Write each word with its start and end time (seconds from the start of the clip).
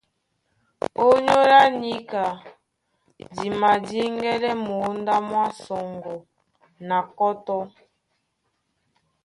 Ónyólá 1.07 1.59
níka 1.81 2.23
di 3.35 3.47
madíŋgɛ́lɛ́ 3.59 4.55
mǒndá 4.65 5.15
mwá 5.27 5.43
sɔŋgɔ 5.63 6.13
na 6.87 6.97
kɔ́tɔ́. 7.17 7.61